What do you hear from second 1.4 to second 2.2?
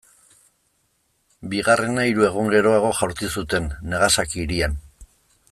Bigarrena,